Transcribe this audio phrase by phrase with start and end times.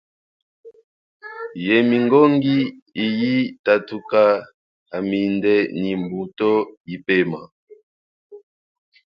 [1.65, 2.55] Ye mingongi
[3.05, 4.21] iyi tatuka
[4.91, 6.51] haminde ni mbuto
[6.89, 7.41] yipema.